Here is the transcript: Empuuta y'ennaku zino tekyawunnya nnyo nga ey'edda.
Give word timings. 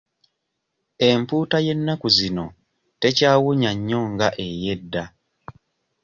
Empuuta 1.07 1.57
y'ennaku 1.65 2.07
zino 2.17 2.45
tekyawunnya 3.01 3.71
nnyo 3.77 3.99
nga 4.13 4.27
ey'edda. 4.45 5.03